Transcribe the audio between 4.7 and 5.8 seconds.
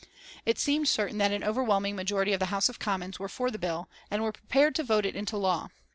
to vote it into law.